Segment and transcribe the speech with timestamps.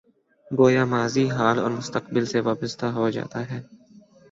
[0.51, 3.59] گویا ماضی، حال اور مستقبل سے وابستہ ہو جاتا ہے۔